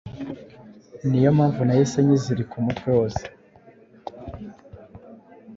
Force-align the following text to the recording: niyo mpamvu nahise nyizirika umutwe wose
niyo 1.07 1.29
mpamvu 1.37 1.59
nahise 1.63 1.97
nyizirika 2.05 2.53
umutwe 2.61 2.87
wose 2.97 3.23